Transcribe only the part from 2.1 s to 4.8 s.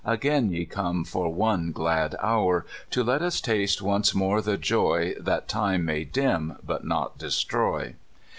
hour. To let us taste once more the